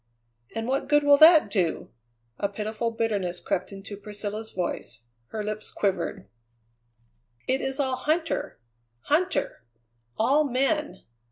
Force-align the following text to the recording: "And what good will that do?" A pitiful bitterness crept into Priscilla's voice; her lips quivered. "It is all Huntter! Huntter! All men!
"And 0.55 0.67
what 0.67 0.87
good 0.89 1.03
will 1.03 1.17
that 1.17 1.51
do?" 1.51 1.91
A 2.39 2.49
pitiful 2.49 2.89
bitterness 2.89 3.39
crept 3.39 3.71
into 3.71 3.95
Priscilla's 3.95 4.51
voice; 4.51 5.01
her 5.27 5.43
lips 5.43 5.69
quivered. 5.69 6.27
"It 7.47 7.61
is 7.61 7.79
all 7.79 7.97
Huntter! 7.97 8.57
Huntter! 9.11 9.57
All 10.17 10.43
men! 10.43 11.03